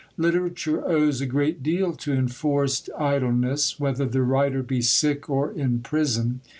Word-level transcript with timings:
Literature 0.17 0.83
owes 0.87 1.21
a 1.21 1.27
great 1.27 1.61
deal 1.61 1.93
to 1.93 2.11
enforced 2.13 2.89
idleness, 2.97 3.79
whether 3.79 4.05
the 4.07 4.23
writer 4.23 4.63
be 4.63 4.81
sick 4.81 5.29
or 5.29 5.51
in 5.51 5.81
prison. 5.81 6.41